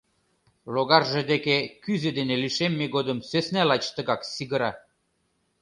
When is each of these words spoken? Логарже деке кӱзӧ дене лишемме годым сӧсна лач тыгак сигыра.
Логарже 0.73 1.21
деке 1.31 1.57
кӱзӧ 1.83 2.09
дене 2.17 2.35
лишемме 2.43 2.85
годым 2.95 3.19
сӧсна 3.29 3.63
лач 3.69 3.83
тыгак 3.95 4.21
сигыра. 4.33 4.71